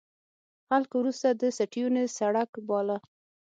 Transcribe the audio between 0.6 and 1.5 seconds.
خلکو وروسته د